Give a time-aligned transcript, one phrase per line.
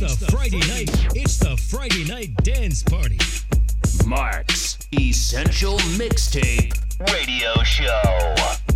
[0.00, 0.90] the Friday night.
[1.14, 3.18] It's the Friday night dance party.
[4.06, 6.72] Mark's Essential Mixtape
[7.12, 8.69] Radio Show.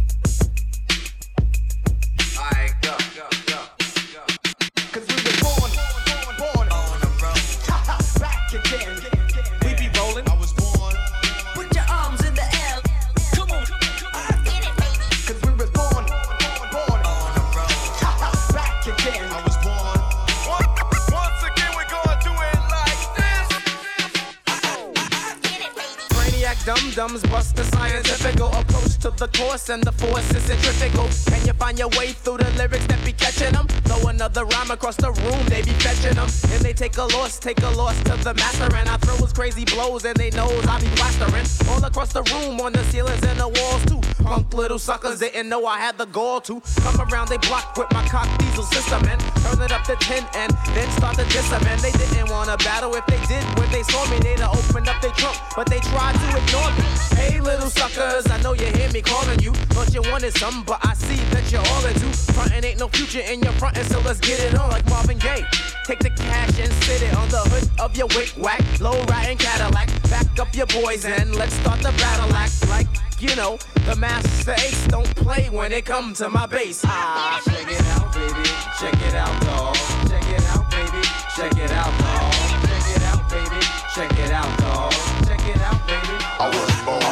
[27.05, 31.07] Brainiac dum dums bust the scientifical approach to the course and the force is centrifugal.
[31.27, 33.67] Can you find your way through the lyrics that be catching them?
[33.85, 36.29] Throw another rhyme across the room, they be fetching them.
[36.53, 38.75] And they take a loss, take a loss to the master.
[38.75, 41.45] And I throw his crazy blows and they knows I be plastering.
[41.69, 44.01] All across the room, on the ceilings and the walls too.
[44.25, 47.93] Punk little suckers didn't know I had the gall to come around they block with
[47.93, 51.53] my cock diesel system and turn it up to 10 and then start to diss
[51.53, 51.63] 'em.
[51.67, 54.19] And they didn't wanna battle if they did when they saw me.
[54.21, 56.85] They'd have opened up their trunk, but they tried to ignore me.
[57.21, 59.53] Hey, little suckers, I know you hear me calling you.
[59.75, 62.07] Thought you wanted something, but I see that you're all into.
[62.33, 65.45] Frontin' ain't no future in your frontin', so let's get it on like Marvin Gaye.
[65.85, 69.39] Take the cash and sit it on the hood of your wick whack, low riding
[69.39, 69.89] Cadillac.
[70.11, 72.87] Back up your boys and let's start the battle act like.
[73.21, 76.83] You know, the master ace don't play when it comes to my bass.
[76.85, 78.45] Ah, check it out, baby.
[78.79, 79.75] Check it out, dog.
[80.11, 81.01] Check it out, baby.
[81.35, 82.33] Check it out, dog.
[82.67, 83.61] Check it out, baby.
[83.95, 84.93] Check it out, dog.
[85.27, 86.17] Check it out, baby.
[86.39, 87.04] I was born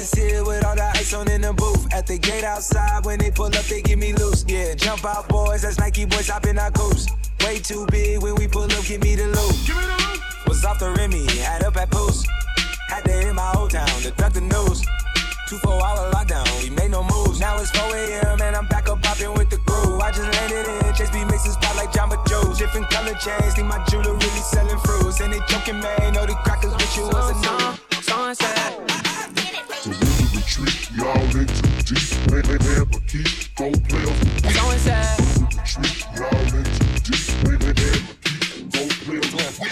[0.00, 0.12] on the road.
[0.12, 1.92] Is here with all the ice on in the booth.
[1.92, 4.44] At the gate outside, when they pull up, they give me loose.
[4.48, 5.62] Yeah, jump out, boys.
[5.62, 7.06] That's Nike boys hopping our goose.
[7.44, 9.54] Way too big when we pull up, give me the loot.
[9.66, 10.20] Give me the loot.
[10.48, 12.26] Was off the Remy, had up at Boost.
[12.88, 14.84] Had to hit my old town to duck the news.
[15.48, 17.40] Two four hour lockdown, we made no moves.
[17.40, 18.40] Now it's 4 a.m.
[18.40, 20.00] and I'm back up popping with the crew.
[20.00, 22.58] I just landed in Chase B mixing spot like Jamba Joe's.
[22.58, 25.20] Different color chains, think my jeweler really selling fruits.
[25.20, 28.02] And they joking, man, know the crackers wish you was a new.
[28.02, 29.09] Sunset.
[29.50, 29.96] So we
[30.36, 32.06] retreat, y'all in too deep.
[32.30, 34.54] Man, man, man, but keep go play off the beat.
[34.54, 35.18] Sunset.
[35.18, 37.26] When we retreat, y'all in too deep.
[37.42, 39.66] Man, man, man, but keep go play off the.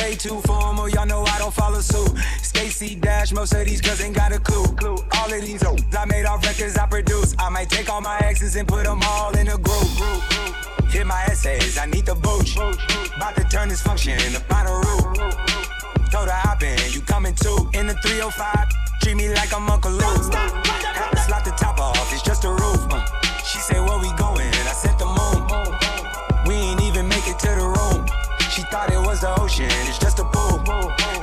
[0.00, 2.16] Way too formal, y'all know I don't follow suit.
[2.40, 4.64] Stacy Dash, most of these girls ain't got a clue.
[5.18, 7.34] All of these hoes I made off records I produce.
[7.40, 9.88] I might take all my exes and put them all in a group.
[10.90, 12.56] Hit my essays, I need the booch.
[12.56, 15.45] About to turn this function into final root.
[16.16, 17.68] Told her hop in, you coming too.
[17.74, 18.72] In the 305,
[19.02, 20.32] treat me like I'm Uncle Luke.
[20.32, 22.88] Had to slot the top off, it's just a roof.
[22.88, 23.04] Uh,
[23.44, 24.48] She said, where we going?
[24.64, 25.44] I said the moon.
[26.48, 28.08] We ain't even make it to the room.
[28.48, 30.64] She thought it was the ocean, it's just a pool.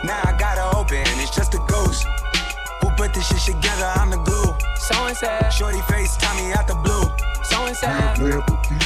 [0.05, 2.05] Now I gotta open, it's just a ghost.
[2.81, 3.89] Who put this shit together?
[3.97, 4.53] I'm the glue.
[4.77, 5.49] So sad.
[5.49, 7.09] Shorty face, Tommy out the blue.
[7.49, 8.77] So Man, man, but keep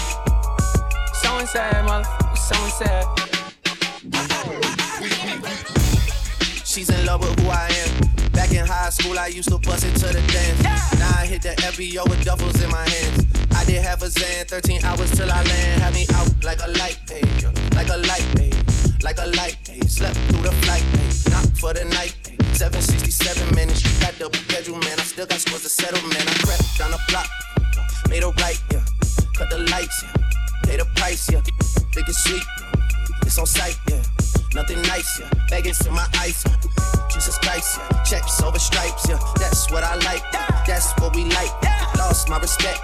[1.19, 2.37] Sunset, motherfucker.
[2.37, 3.26] Sunset.
[6.77, 8.29] She's in love with who I am.
[8.33, 10.61] Back in high school, I used to bust it to the dance.
[10.99, 13.25] Now I hit the FBO with duffels in my hands.
[13.55, 15.81] I did have a zan, 13 hours till I land.
[15.81, 17.25] Had me out like a light, ayy,
[17.73, 18.53] like a light, ayy,
[19.03, 19.89] like a light, ayy.
[19.89, 22.37] Slept through the flight, ayy, not for the night, ayy.
[22.55, 24.99] 767 minutes, you got double bedroom, man.
[24.99, 26.21] I still got scores to settle, man.
[26.29, 27.25] I crept down the block,
[28.07, 28.85] made a right, yeah.
[29.33, 30.13] Cut the lights, yeah.
[30.61, 31.41] Pay the price, yeah.
[31.89, 32.45] Think it's sweet,
[33.25, 34.16] it's on sight, yeah.
[34.53, 35.29] Nothing nice, yeah.
[35.49, 36.55] Baggage to my eyes, yeah.
[37.09, 38.03] Jesus Christ, yeah.
[38.03, 39.19] Checks over stripes, yeah.
[39.35, 40.23] That's what I like,
[40.65, 41.51] that's what we like.
[41.97, 42.81] Lost my respect,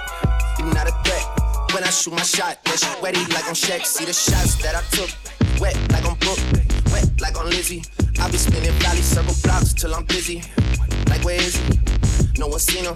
[0.60, 1.26] you're not a threat.
[1.74, 3.86] When I shoot my shot, yeah, she wetty like on Shaq.
[3.86, 5.10] See the shots that I took,
[5.60, 6.40] wet like on Brooke,
[6.92, 7.84] wet like on Lizzie.
[8.20, 10.44] I be spinning valley circle blocks till I'm busy.
[11.08, 11.80] Like where is he?
[12.38, 12.96] No one seen him.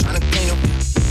[0.00, 1.07] Tryna clean him.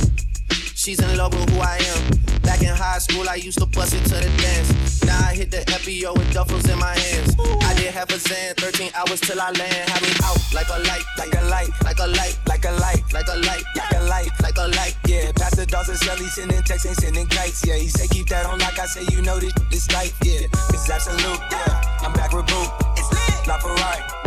[0.88, 2.40] She's in love with who I am.
[2.44, 5.04] Back in high school, I used to bust it to the dance.
[5.04, 7.36] Now I hit the FBO with duffels in my hands.
[7.68, 9.90] I did half a zan, 13 hours till I land.
[9.92, 13.04] Had me out like a light, Like a light, like a light, like a light,
[13.20, 14.32] like a light, like a light.
[14.40, 14.96] like a light.
[15.06, 17.68] Yeah, Pastor Dawson Shelly sending texts, ain't sending kites.
[17.68, 20.16] Yeah, he say keep that on like I say, you know this this life.
[20.24, 21.42] Yeah, it's absolute.
[21.52, 22.64] Yeah, I'm back with Boo.
[22.96, 23.46] It's lit.
[23.46, 24.27] La Ferrari.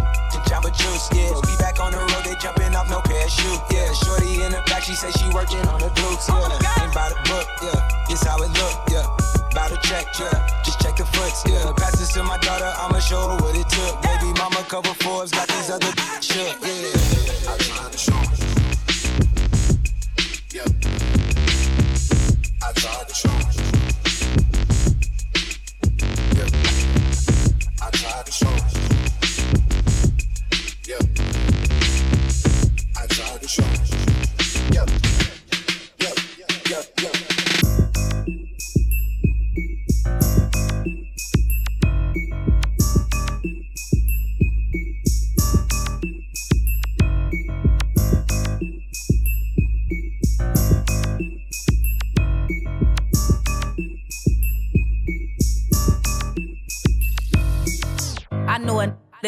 [0.50, 1.30] Jamba Juice, yeah.
[1.46, 3.62] We back on the road, they jumping off no parachute.
[3.70, 6.26] Yeah, shorty in the back, she say she working on the glutes.
[6.26, 7.46] Yeah, oh ain't by the book.
[7.62, 8.74] Yeah, it's how it look.
[8.90, 9.06] Yeah,
[9.54, 10.10] by the check.
[10.18, 11.46] Yeah, just check the foots.
[11.46, 14.02] Yeah, pass this to my daughter, I'ma show her what it took.
[14.02, 16.58] Baby mama cover Forbes, got these other shit.
[16.58, 18.39] Yeah, I tried to show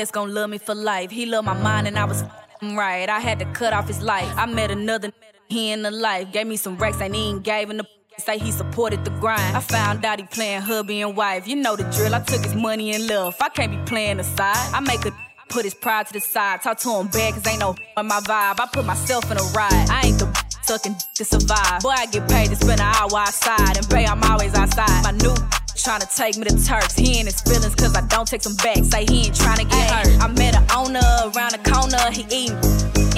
[0.03, 1.13] that's gonna love me for life.
[1.13, 2.25] He loved my mind and I was
[2.61, 3.09] right.
[3.09, 4.29] I had to cut off his life.
[4.37, 5.13] I met another
[5.47, 6.33] he in the life.
[6.33, 7.87] Gave me some racks, ain't even gave him the
[8.19, 9.57] say he supported the grind.
[9.57, 11.47] I found out he playing hubby and wife.
[11.47, 12.17] You know the drill.
[12.17, 13.37] I took his money and love.
[13.41, 14.75] I can't be playing aside.
[14.75, 15.13] I make a
[15.49, 16.63] put his pride to the side.
[16.63, 18.59] Talk to him bad, cause ain't no on my vibe.
[18.59, 19.87] I put myself in a ride.
[19.89, 20.27] I ain't the
[20.63, 21.81] sucking to survive.
[21.81, 23.77] Boy, I get paid to spend an hour outside.
[23.77, 25.05] And pay, I'm always outside.
[25.05, 25.35] My new
[25.83, 26.95] tryna take me to Turks.
[26.95, 28.85] He in his feelings cause I don't take them back.
[28.85, 30.23] Say he ain't tryna get hurt.
[30.23, 31.03] I met a owner
[31.35, 31.99] around the corner.
[32.15, 32.55] He eating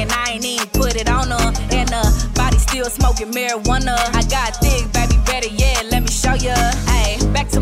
[0.00, 1.52] and I ain't even put it on her.
[1.76, 4.00] And uh, body still smoking marijuana.
[4.16, 5.03] I got thick, baby,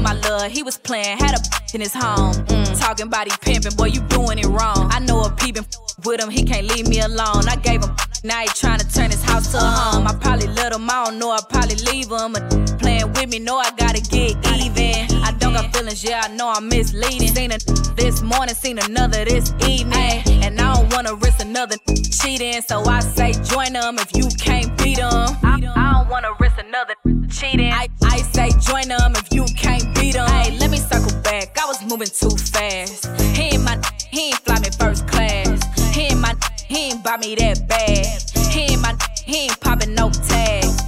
[0.03, 1.41] my love, he was playing, had a
[1.75, 2.35] in his home.
[2.35, 4.89] Mm, talking about he pimping, boy, you doing it wrong.
[4.91, 5.67] I know a peeping
[6.05, 7.49] with him, he can't leave me alone.
[7.49, 7.95] I gave him,
[8.25, 10.07] now he trying to turn his house to a home.
[10.07, 12.37] I probably let him, I don't know, I probably leave him.
[12.37, 15.12] A Playing with me, know I gotta get even.
[15.43, 17.27] I don't got feelings, yeah, I know I'm misleading.
[17.27, 17.65] Seen it
[17.97, 20.23] this morning, seen another this evening.
[20.45, 24.77] And I don't wanna risk another cheating, so I say join them if you can't
[24.79, 25.37] beat them.
[25.43, 26.95] I, I don't wanna risk another
[27.29, 27.73] cheating.
[27.73, 30.29] I, I say join them if you can't beat them.
[30.29, 33.07] Hey, let me circle back, I was moving too fast.
[33.37, 33.81] He ain't my,
[34.11, 35.61] he ain't fly me first class.
[35.93, 36.37] He ain't my,
[36.69, 38.07] he ain't buy me that bag.
[38.53, 40.79] He ain't my, he ain't popping no tags.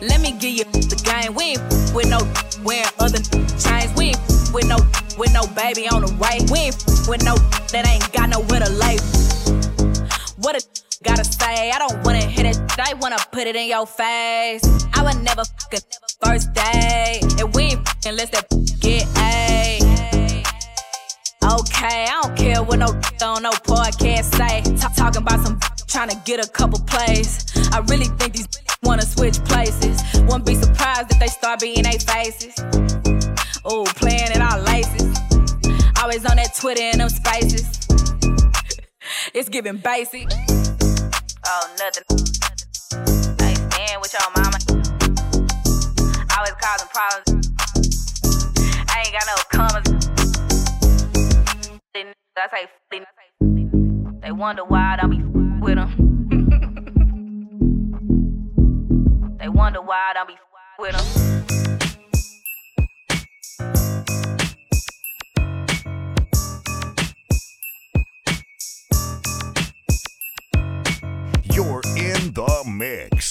[0.00, 0.99] Let me give you the
[1.30, 1.36] game.
[1.36, 2.18] We ain't with no
[2.64, 3.18] wearing other
[3.58, 3.92] chains.
[3.96, 4.18] We ain't
[4.52, 4.76] with no
[5.18, 6.40] with no baby on the way.
[6.50, 6.76] We ain't
[7.08, 7.34] with no
[7.72, 8.98] that ain't got nowhere to lay.
[10.38, 10.62] What a
[11.02, 14.62] gotta say, I don't wanna hit it, I wanna put it in your face.
[14.94, 15.80] I would never fucking
[16.22, 18.48] first day, and we ain't unless that
[18.80, 19.80] get A.
[21.42, 22.06] Okay,
[22.40, 22.86] care what no
[23.22, 24.62] on no podcast say.
[24.76, 27.44] Talk, talking about some trying to get a couple plays.
[27.72, 28.48] I really think these
[28.82, 30.02] wanna switch places.
[30.22, 32.54] Wouldn't be surprised if they start being they faces.
[33.64, 35.10] Oh, playing in our laces.
[36.00, 37.66] Always on that Twitter and them spaces.
[39.34, 40.26] it's giving basic.
[41.46, 42.04] Oh, nothing.
[43.42, 44.58] Ain't staying with your mama.
[46.36, 47.50] Always causing problems.
[48.88, 50.00] I ain't got no commas.
[52.42, 52.68] I say,
[54.22, 55.18] they wonder why I don't be
[55.60, 55.90] with them.
[59.38, 60.36] they wonder why I don't be
[60.78, 61.04] with them.
[71.52, 73.29] You're in the mix.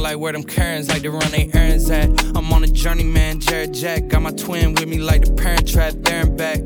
[0.00, 2.08] feel like where them Karens like to run their errands at.
[2.34, 4.08] I'm on a journey, man, Jared Jack.
[4.08, 6.60] Got my twin with me like the parent trap, there and back.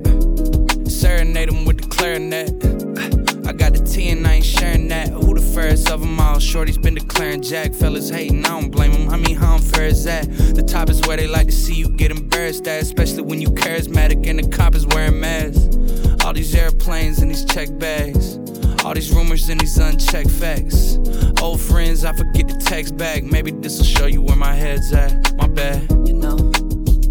[0.89, 2.51] Serenade him with the clarinet.
[3.49, 5.09] I got the tea and I ain't sharing that.
[5.09, 6.39] Who the fairest of them all?
[6.39, 7.73] Shorty's been declaring Jack.
[7.75, 9.11] Fellas hating, I don't blame him.
[9.11, 10.31] I mean, how unfair is that?
[10.55, 13.49] The top is where they like to see you get embarrassed at, especially when you
[13.49, 15.77] charismatic and the cop is wearing masks.
[16.25, 18.39] All these airplanes and these check bags.
[18.85, 20.99] All these rumors and these unchecked facts.
[21.41, 23.23] Old friends, I forget to text back.
[23.23, 25.35] Maybe this'll show you where my head's at.
[25.37, 25.91] My bad.
[26.07, 26.53] You know,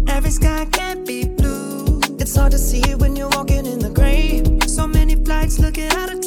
[0.06, 2.00] every sky can't be blue.
[2.20, 4.44] It's hard to see it when you're walking in the gray.
[4.68, 6.23] So many flights looking out of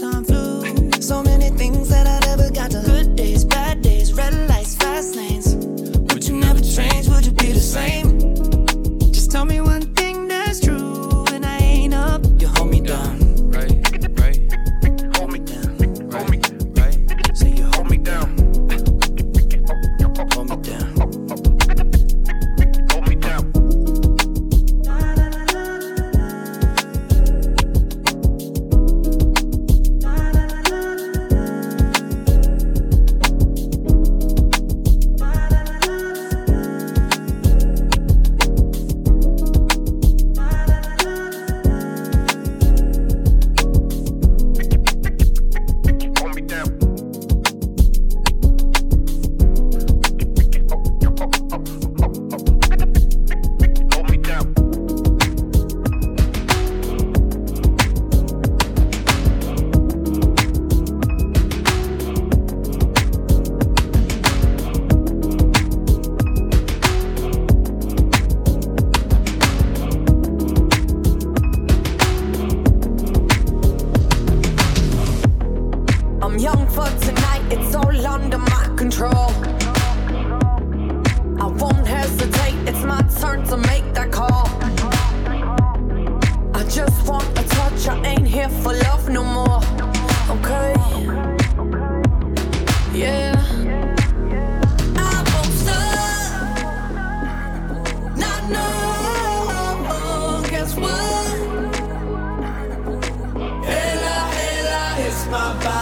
[105.30, 105.77] my.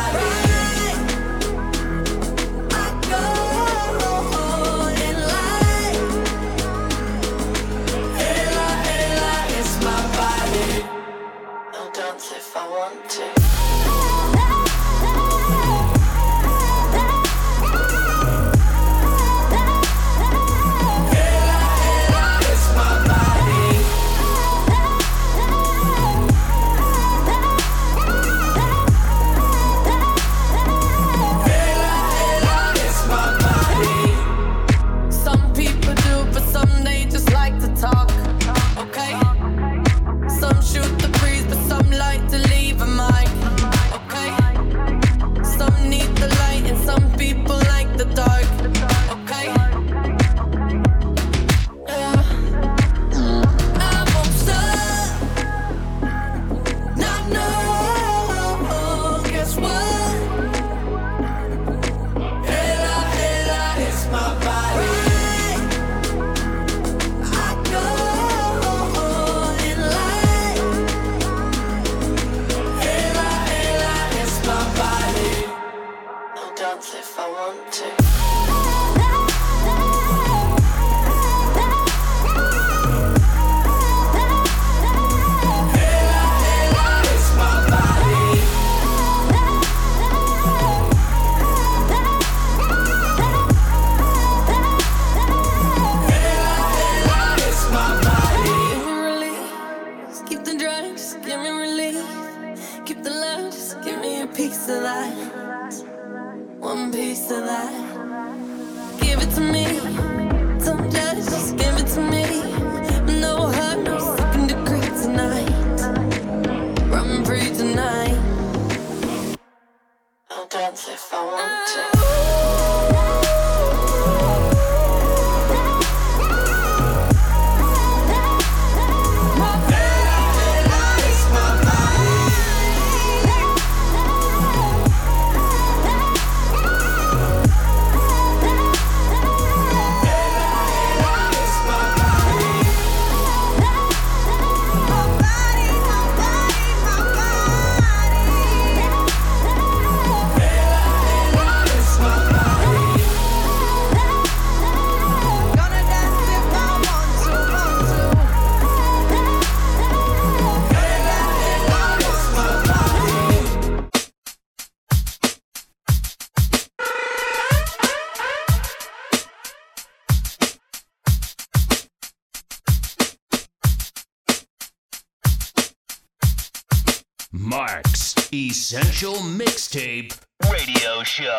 [178.36, 180.14] Essential Mixtape
[180.52, 181.38] Radio Show.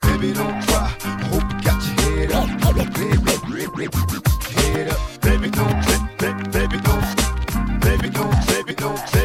[0.00, 0.64] Baby, don't.
[1.28, 2.48] Hope you got your head up.
[2.64, 3.88] Baby,
[4.62, 5.20] head up.
[5.20, 5.84] Baby, don't,
[6.18, 7.04] baby, baby, don't,
[7.82, 9.19] baby, don't, baby, don't, baby, baby,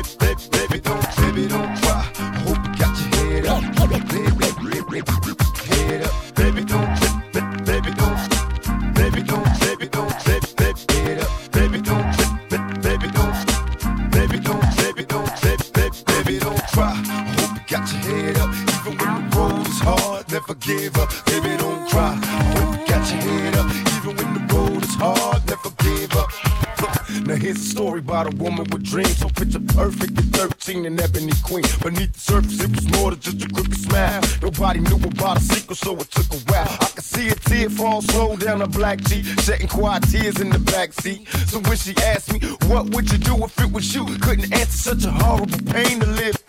[20.47, 21.09] never give up.
[21.25, 22.15] Baby, don't cry.
[22.15, 23.71] You got your head up.
[23.97, 26.29] Even when the road is hard, never give up.
[27.25, 30.99] Now here's a story about a woman with dreams So picture perfect at 13 and
[30.99, 34.97] ebony queen Beneath the surface it was more than just a crooked smile Nobody knew
[34.97, 38.35] about a secret so it took a while I could see a tear fall slow
[38.35, 42.39] down her black cheek Shedding quiet tears in the backseat So when she asked me
[42.67, 46.07] what would you do if it was you Couldn't answer such a horrible pain to
[46.07, 46.44] live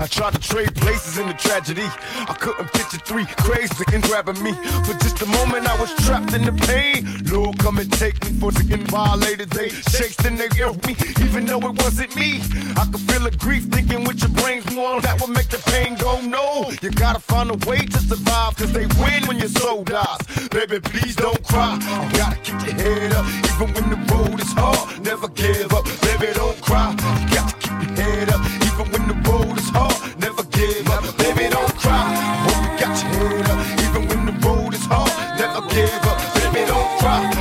[0.00, 1.86] I tried to trade places in the tragedy.
[2.28, 4.52] I couldn't picture three crazy and grabbing me.
[4.86, 8.30] For just a moment I was trapped in the pain Lord come and take me
[8.38, 12.40] for getting violated They chased and they yelled me even though it wasn't me.
[12.76, 15.96] I could feel the grief thinking with your brains more That would make the pain
[15.96, 16.70] go no.
[16.82, 20.18] You gotta find a way to survive Cause they win when your soul dies.
[20.50, 21.74] Baby please don't cry.
[22.12, 25.04] You gotta keep your head up Even when the road is hard.
[25.04, 26.90] Never give up Baby don't cry.
[26.92, 30.88] You got to keep your head up Even when the road is hard Never give
[30.90, 31.02] up.
[31.18, 32.14] Baby don't cry.
[32.44, 33.80] Hope you got your head up.
[33.82, 36.18] Even when the road is hard Never give up.
[36.34, 37.37] Baby don't cry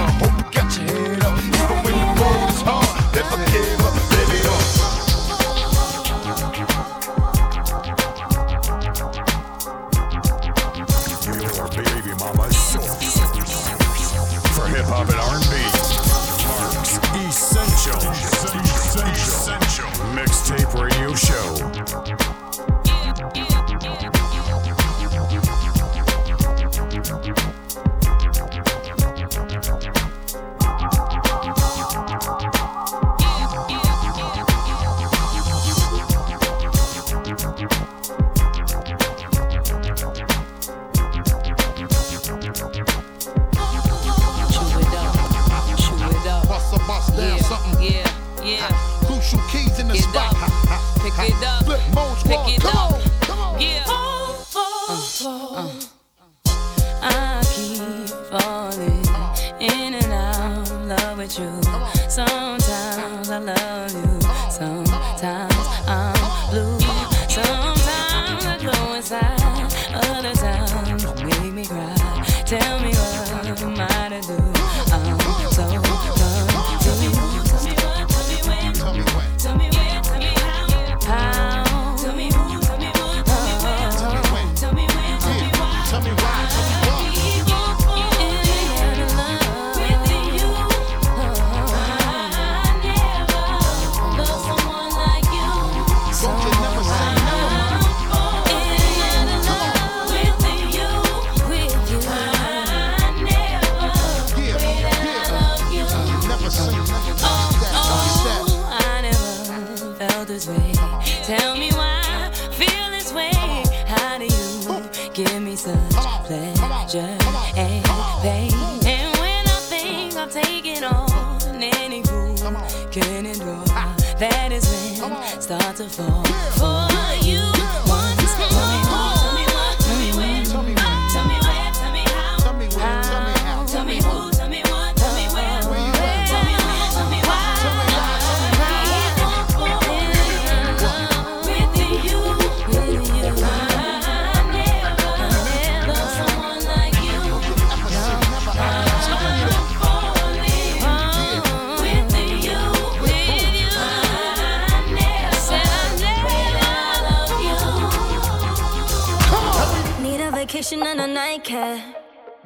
[161.38, 162.04] nightcap.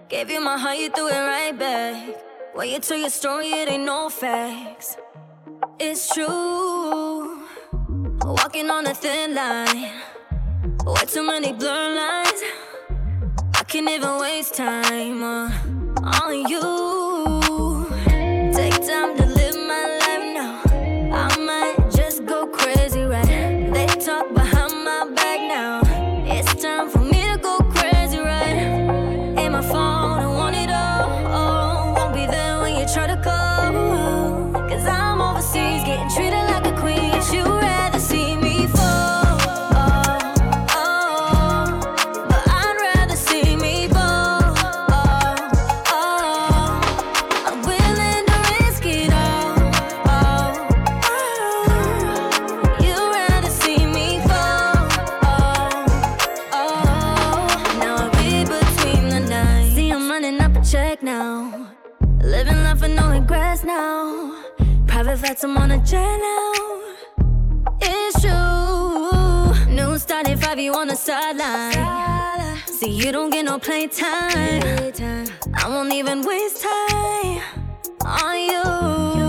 [0.10, 2.18] Gave you my heart, you threw it right back.
[2.54, 4.98] When you tell your story, it ain't no facts.
[5.80, 7.48] It's true.
[8.24, 9.92] Walking on a thin line.
[10.86, 12.44] Way too many blur lines.
[13.56, 15.50] I can't even waste time uh,
[16.24, 17.86] on you.
[18.54, 19.31] Take time to
[60.72, 61.68] check now.
[62.24, 64.42] Living life with no regrets now.
[64.88, 66.82] Private flights, I'm on a jet now.
[67.82, 69.76] It's true.
[69.76, 72.58] New started five, you on the sideline.
[72.68, 74.64] See, you don't get no playtime.
[75.56, 77.42] I won't even waste time
[78.06, 79.21] on you.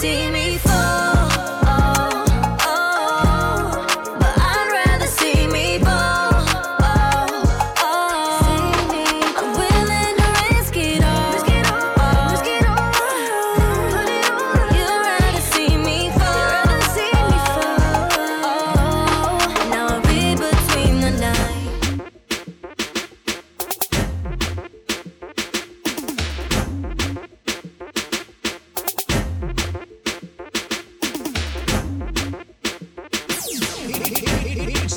[0.00, 0.37] see me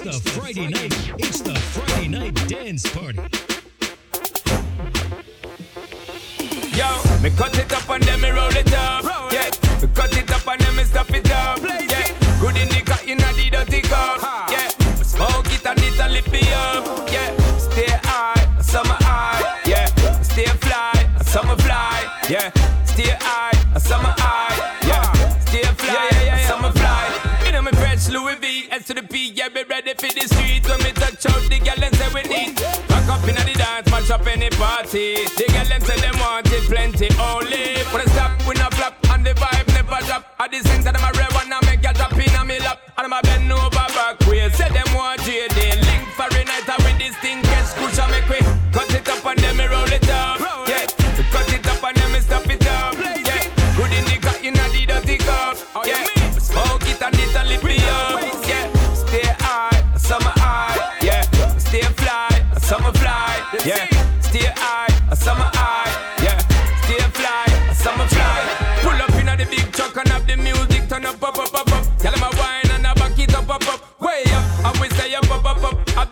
[0.04, 1.14] the Friday night.
[1.20, 3.20] It's the Friday night dance party.
[6.76, 6.90] Yo,
[7.22, 9.04] me cut it up and then me roll it up.
[9.32, 9.50] Yeah,
[9.82, 11.60] me cut it up and then me stop it up.
[11.62, 12.08] Yeah,
[12.40, 14.22] good in the cut, in the dirty cup.
[14.50, 14.70] Yeah,
[15.04, 17.10] smoke it and it a lift me up.
[17.12, 19.62] Yeah, stay high, summer high.
[19.68, 19.86] Yeah,
[20.22, 22.26] stay fly, summer fly.
[22.30, 22.52] Yeah,
[22.86, 24.21] stay high, summer high.
[29.64, 32.60] be ready for the street when we touch out the girl and say we need.
[32.90, 35.26] Rock up in the dance, match up any party.
[35.38, 37.84] The girl and say them want it plenty only.
[37.92, 40.26] press up, we not flop and the vibe never drop.
[40.40, 40.92] At the center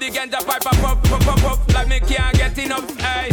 [0.10, 3.00] ganja pipe up, up, up, up, up, like me can't get enough.
[3.00, 3.29] Hey.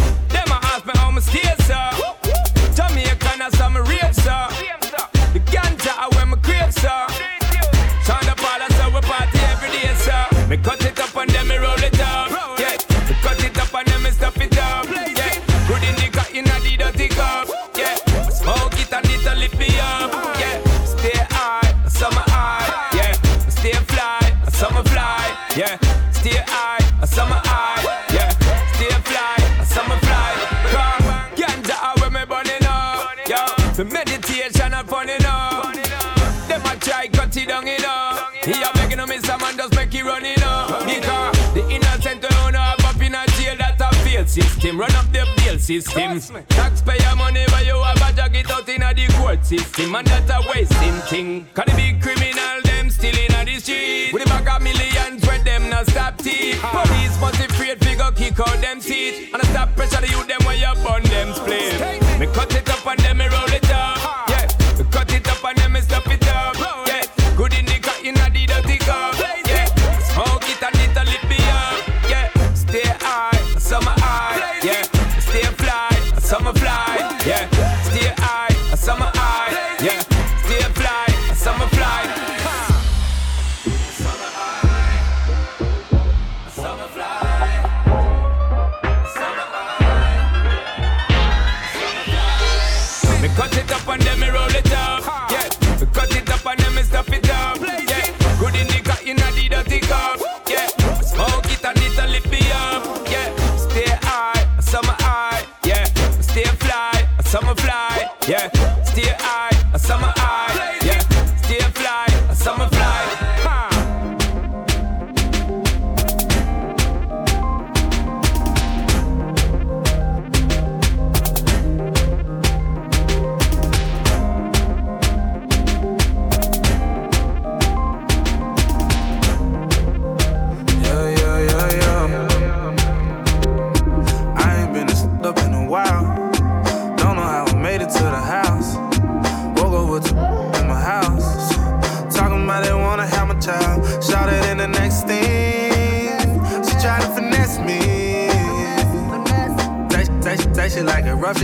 [44.36, 44.78] system.
[44.78, 46.20] Run up the bail system.
[46.48, 49.94] Taxpayer money, but you have a it out in the court system.
[49.94, 51.46] And that's a wasting thing.
[51.54, 54.12] Cause the big criminal, them still in the street.
[54.12, 56.60] With a bag of millions, where them not stop teeth.
[56.60, 59.32] Police must be afraid, figure kick out them teeth.
[59.32, 61.80] And I stop pressure to you, them when you burn them split.
[62.20, 63.00] Me cut it up and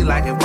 [0.04, 0.41] like it.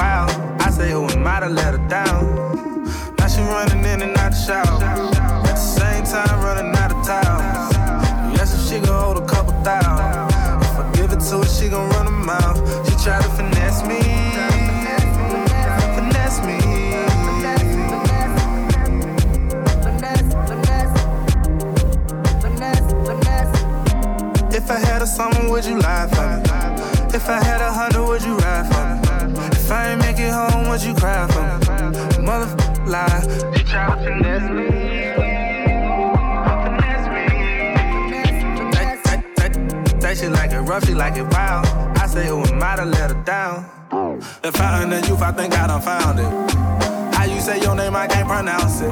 [45.18, 47.16] truth, I think I done found it.
[47.16, 48.92] How you say your name, I can't pronounce it.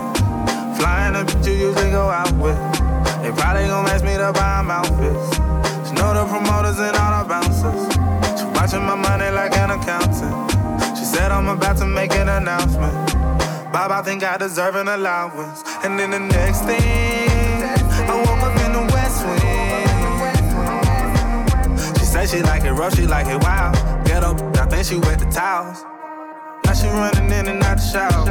[0.78, 2.58] Flying the bitch you usually go out with.
[3.22, 5.38] They probably gon' ask me to buy them outfits.
[5.88, 7.88] She know the promoters and all the bouncers.
[8.40, 10.52] She watching my money like an accountant.
[10.98, 12.94] She said I'm about to make an announcement.
[13.72, 15.64] Bob, I think I deserve an allowance.
[15.84, 17.64] And then the next thing,
[18.10, 19.56] I woke up in the West Wing.
[22.00, 23.76] She said she like it rough, she like it wild.
[24.06, 25.84] Get up, I think she wet the towels
[26.88, 28.30] running in and out the shower.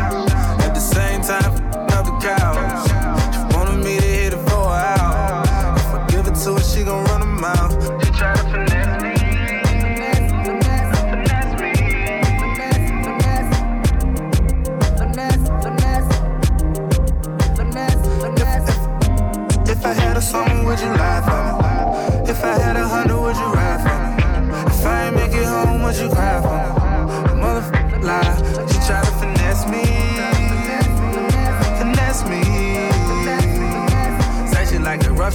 [0.62, 1.52] At the same time,
[1.92, 2.88] up the cows.
[3.34, 5.42] She wanted me to hit it for an hour.
[5.76, 7.70] If I give it to her, she gon' run a mile.
[8.02, 9.14] She try to finesse me.
[19.66, 21.33] If I had a song, would you laugh?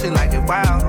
[0.00, 0.79] shit like it wild.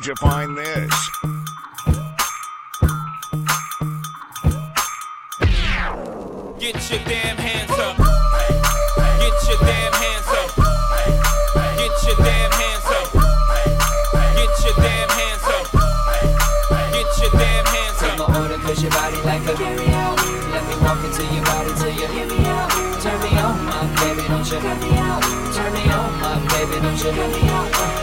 [0.00, 1.10] Where'd you find this?
[6.58, 7.98] Get your damn hands up.
[9.20, 10.56] Get your damn hands up.
[11.76, 13.12] Get your damn hands up.
[14.36, 15.66] Get your damn hands up.
[16.92, 18.20] Get your damn hands up.
[18.20, 19.84] I'ma order cause your body like a carry
[20.80, 22.70] walk into your body till you hear me out.
[23.02, 24.60] Turn me on, my baby, don't you?
[24.60, 27.12] Turn me on, my baby, don't you?
[27.12, 27.99] Turn me on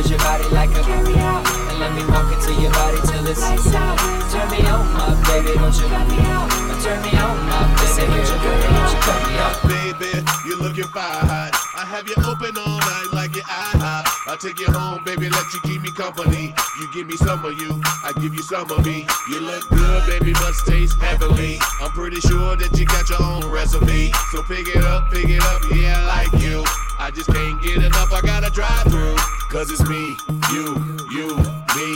[0.00, 1.44] cause your body like a carry out.
[1.68, 3.98] And let me walk into your body till it's lights out.
[4.32, 6.48] Turn me on, my baby, don't you cut me out.
[6.82, 9.56] Turn me on, my baby, don't you, girl, don't you cut me out.
[9.68, 11.52] Baby, you're looking fine.
[11.76, 12.89] I have you open all night
[14.40, 16.54] take you home, baby, let you keep me company.
[16.80, 19.06] You give me some of you, I give you some of me.
[19.28, 21.58] You look good, baby, must taste heavenly.
[21.80, 24.10] I'm pretty sure that you got your own recipe.
[24.32, 26.64] So pick it up, pick it up, yeah, I like you.
[26.98, 29.16] I just can't get enough, I gotta drive through.
[29.50, 30.16] Cause it's me,
[30.52, 30.64] you,
[31.12, 31.36] you,
[31.76, 31.90] me,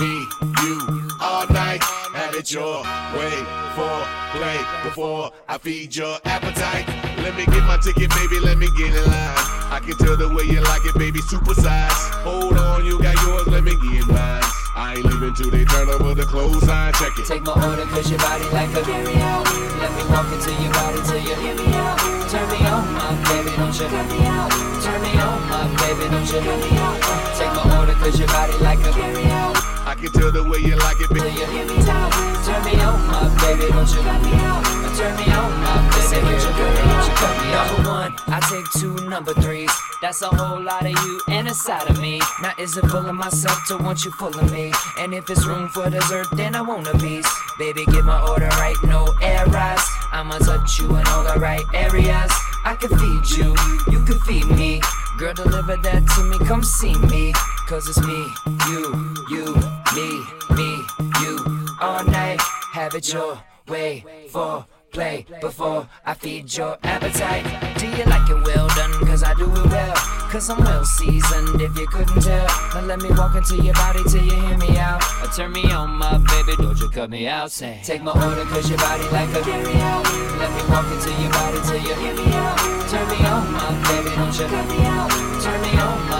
[0.00, 0.26] me,
[0.64, 1.10] you.
[1.20, 1.82] All night,
[2.14, 2.80] have it your
[3.12, 3.36] way
[3.76, 3.96] for
[4.32, 6.88] play before I feed your appetite.
[7.18, 9.59] Let me get my ticket, baby, let me get in line.
[9.70, 11.94] I can tell the way you like it, baby, super size.
[12.26, 14.42] Hold on, you got yours, let me get mine.
[14.74, 17.24] I ain't leaving till they turn over the clothes sign, check it.
[17.24, 19.46] Take my order cause your body like a carry out.
[19.78, 21.98] Let me walk into your body till you hear me out.
[22.26, 24.50] Turn me on, my baby, don't you cut me out.
[24.82, 26.98] Turn me on, my baby, don't you cut me out.
[27.38, 29.59] Take my order cause your body like a carry out.
[29.90, 31.34] I can tell the way you like it, Till baby.
[31.34, 32.12] you hear me out.
[32.46, 34.62] Turn me on, my baby, don't you cut me out.
[34.94, 37.66] Turn me on, my baby, don't you, girl, don't you cut me out.
[37.74, 39.72] Number one, I take two number threes.
[40.00, 42.20] That's a whole lot of you and a side of me.
[42.40, 44.72] Now is it full of myself to want you full of me?
[45.00, 47.28] And if it's room for dessert, then I want a piece.
[47.58, 49.82] Baby, get my order right, no errors.
[50.12, 52.30] I'ma touch you in all the right areas.
[52.64, 53.56] I can feed you,
[53.90, 54.80] you can feed me.
[55.18, 57.32] Girl, deliver that to me, come see me.
[57.66, 58.32] Cause it's me,
[58.68, 59.54] you, you,
[59.94, 60.22] me,
[60.54, 60.84] me,
[61.20, 61.66] you.
[61.80, 62.40] All night,
[62.72, 67.44] have it your way for play before I feed your appetite.
[67.78, 68.92] Do you like it well done?
[69.06, 69.94] Cause I do it well.
[70.30, 72.46] Cause I'm well seasoned if you couldn't tell.
[72.74, 75.02] Now let me walk into your body till you hear me out.
[75.22, 77.50] Or turn me on, my baby, don't you cut me out.
[77.50, 80.04] Say, take my order cause your body like a carry out.
[80.38, 82.58] Let me walk into your body till you hear me out.
[82.90, 85.10] Turn me on, my baby, don't you cut me out.
[85.42, 85.69] Turn me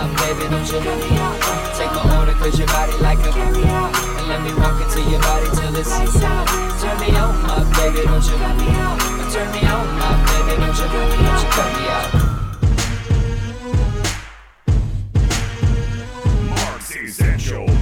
[0.00, 1.36] on, my baby, don't you cut me out.
[1.76, 3.94] Take my order cause your body like a carry out.
[4.18, 6.46] And let me walk into your body till it's lights out.
[6.80, 8.98] Turn me on, my baby, don't you cut me out.
[9.32, 12.10] Turn me on, my baby, don't you cut me, don't you cut me out.
[16.48, 17.79] Mark's Essential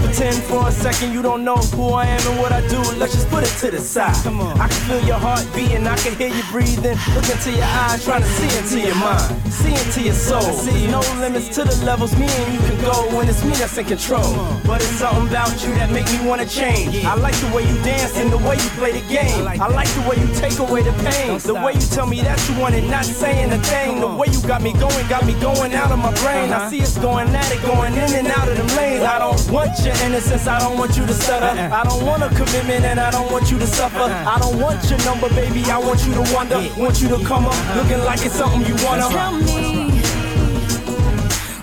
[0.00, 2.80] pretend for a second you don't know who I am and what I do.
[2.98, 4.16] Let's just put it to the side.
[4.24, 4.58] Come on.
[4.60, 5.86] I can feel your heart beating.
[5.86, 6.96] I can hear you breathing.
[7.14, 10.42] Look into your eyes, trying to see into your mind, see into your soul.
[10.42, 13.76] See no limits to the levels me and you can go when it's me that's
[13.78, 14.34] in control.
[14.66, 17.04] But it's something about you that make me wanna change.
[17.04, 19.46] I like the way you dance and the way you play the game.
[19.46, 21.38] I like the way you take away the pain.
[21.38, 24.00] The way you tell me that you want it, not saying a thing.
[24.00, 26.52] The way you got me going, got me going out of my brain.
[26.52, 26.70] I uh-huh.
[26.70, 29.04] see us going at it, going in and out of them lanes.
[29.04, 31.46] I don't want your innocence, I don't want you to stutter.
[31.46, 31.80] Uh-uh.
[31.80, 33.98] I don't want a commitment and I don't want you to suffer.
[33.98, 34.34] Uh-uh.
[34.34, 36.56] I don't want your number, baby, I want you to wonder.
[36.76, 39.08] Want you to come up looking like it's something you wanna.
[39.08, 39.90] Tell me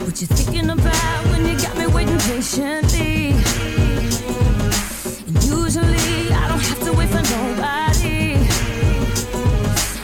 [0.03, 3.31] what you're thinking about when you got me waiting patiently.
[5.27, 8.43] And usually I don't have to wait for nobody.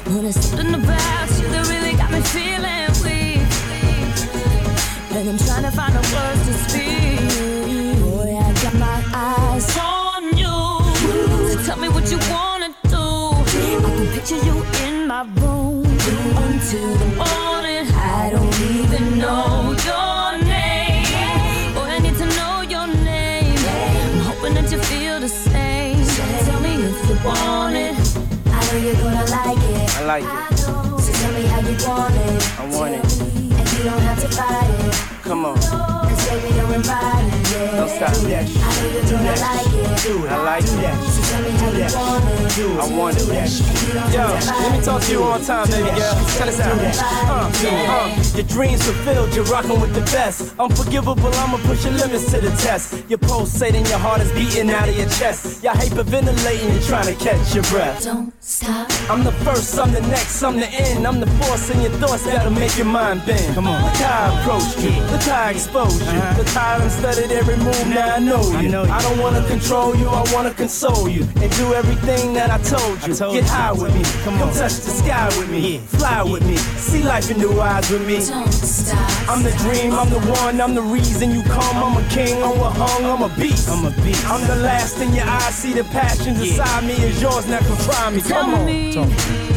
[0.05, 3.43] But there's something about you that really got me feeling weak.
[5.17, 7.02] And I'm trying to find the words to speak.
[12.14, 13.05] You wanna do.
[13.88, 14.55] I can picture you
[14.86, 15.84] in my room
[16.45, 17.86] until the morning.
[18.20, 21.74] I don't even know your name.
[21.74, 23.57] Boy, I need to know your name.
[24.05, 26.05] I'm hoping that you feel the same.
[26.45, 27.95] Tell me if you want it.
[28.57, 29.89] I know you're gonna like it.
[29.99, 30.57] I like it.
[30.59, 32.59] So tell me how you want it.
[32.59, 33.52] I want it.
[33.78, 35.24] You don't have to fight it.
[35.24, 35.55] Come on.
[35.55, 37.34] Cause baby, you're invited.
[37.51, 37.78] Yeah.
[37.78, 38.13] Don't stop.
[38.13, 38.45] Do that.
[38.45, 40.03] I know you're gonna like it.
[40.03, 40.32] Do it.
[40.32, 40.69] I like it.
[40.69, 42.55] So tell me how you want it.
[42.55, 42.65] Do.
[42.80, 43.74] I want it.
[44.13, 46.13] Yo, let me talk to you one time, baby girl.
[46.38, 46.78] Check this out.
[47.30, 50.53] Uh, uh, your dreams fulfilled, you're rocking with the best.
[50.59, 53.03] Unforgivable, I'ma push your limits to the test.
[53.07, 55.63] You're pulsating, your heart is beating out of your chest.
[55.63, 58.03] You're hyperventilating, you're trying to catch your breath.
[58.03, 58.89] Don't stop.
[59.09, 61.05] I'm the first, I'm the next, I'm the end.
[61.07, 63.57] I'm the force in your thoughts that'll make your mind bend.
[63.64, 63.84] Come on.
[63.84, 64.91] Look how I approach you.
[65.07, 66.07] Look how I exposed you.
[66.07, 66.38] Uh-huh.
[66.38, 68.57] Look how I studied every move, now I know you.
[68.57, 68.91] I, know you.
[68.91, 71.24] I don't wanna control you, I wanna console you.
[71.39, 73.14] And do everything that I told you.
[73.14, 73.49] I told Get you.
[73.49, 75.80] high with me, come, come touch the sky with me, yeah.
[75.95, 78.20] fly with me, see life in new eyes with me.
[78.20, 79.30] Don't stop.
[79.30, 81.78] I'm the dream, I'm the one, I'm the reason you come.
[81.78, 83.70] I'm a king, I'm a hung, I'm a beast.
[83.70, 84.28] I'm a beast.
[84.28, 86.51] I'm the last in your eyes, see the passion yeah.
[86.51, 88.22] inside me is yours, now confine me.
[88.22, 88.66] Tell come on.
[88.66, 88.93] Me.
[88.93, 89.53] Talk.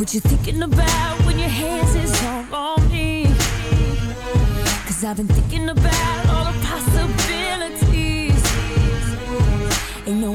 [0.00, 2.09] What you thinking about when your hands is all on me?
[5.00, 8.44] Cause I've been thinking about all the possibilities.
[10.06, 10.32] Ain't no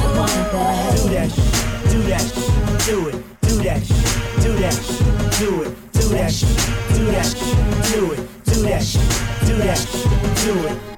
[0.02, 0.98] It.
[0.98, 1.52] Do that
[1.92, 2.26] do that,
[2.84, 3.82] do it, do that,
[4.42, 4.76] do that,
[5.38, 6.34] do it, do that,
[6.96, 7.28] do that,
[7.92, 8.86] do it, do that,
[9.46, 9.80] do that,
[10.44, 10.91] do it.